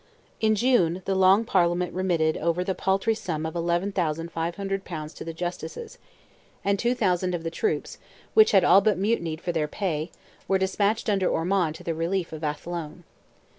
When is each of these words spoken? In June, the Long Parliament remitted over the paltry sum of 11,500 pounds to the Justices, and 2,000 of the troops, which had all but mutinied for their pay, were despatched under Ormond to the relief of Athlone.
In 0.39 0.55
June, 0.55 1.03
the 1.05 1.13
Long 1.13 1.45
Parliament 1.45 1.93
remitted 1.93 2.35
over 2.35 2.63
the 2.63 2.73
paltry 2.73 3.13
sum 3.13 3.45
of 3.45 3.55
11,500 3.55 4.83
pounds 4.83 5.13
to 5.13 5.23
the 5.23 5.31
Justices, 5.31 5.99
and 6.65 6.79
2,000 6.79 7.35
of 7.35 7.43
the 7.43 7.51
troops, 7.51 7.99
which 8.33 8.49
had 8.49 8.63
all 8.63 8.81
but 8.81 8.97
mutinied 8.97 9.41
for 9.41 9.51
their 9.51 9.67
pay, 9.67 10.09
were 10.47 10.57
despatched 10.57 11.07
under 11.07 11.29
Ormond 11.29 11.75
to 11.75 11.83
the 11.83 11.93
relief 11.93 12.33
of 12.33 12.43
Athlone. 12.43 13.03